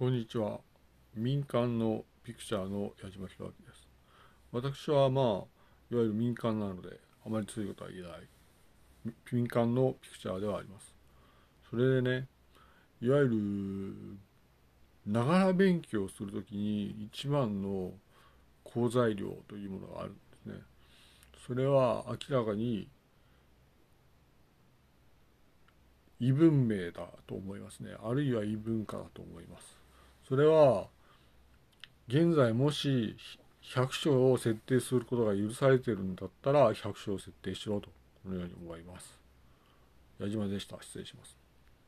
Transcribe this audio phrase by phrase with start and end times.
[0.00, 0.60] こんにちは。
[1.14, 3.86] 民間のピクチャーの矢島弘明です。
[4.50, 5.44] 私はまあ、いわ
[5.90, 9.14] ゆる民間なので、あまり強いことは言えない。
[9.30, 10.94] 民間のピクチャーではあります。
[11.68, 12.28] それでね、
[13.02, 13.28] いわゆ
[15.04, 17.92] る、ながら勉強するときに一番の
[18.64, 20.62] 好材料というものがあるんですね。
[21.46, 22.88] それは明らかに
[26.18, 27.90] 異文明だと思いますね。
[28.02, 29.79] あるいは異文化だと思います。
[30.30, 30.86] それは
[32.06, 33.16] 現在もし
[33.74, 37.90] 100章を設定することが許されてるんだったら100章を設定しろと
[38.22, 39.18] このように思います。
[40.20, 40.76] 矢島でした。
[40.80, 41.36] 失礼します。